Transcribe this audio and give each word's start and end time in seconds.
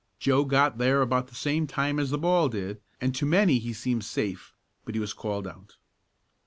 Joe 0.17 0.45
got 0.45 0.79
there 0.79 1.03
about 1.03 1.27
the 1.27 1.35
same 1.35 1.67
time 1.67 1.99
as 1.99 2.09
the 2.09 2.17
ball 2.17 2.49
did, 2.49 2.81
and 2.99 3.13
to 3.13 3.23
many 3.23 3.59
he 3.59 3.71
seemed 3.71 4.03
safe, 4.03 4.55
but 4.83 4.95
he 4.95 4.99
was 4.99 5.13
called 5.13 5.45
out. 5.47 5.77